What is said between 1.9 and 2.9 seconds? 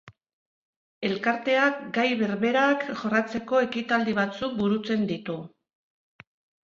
gai berberak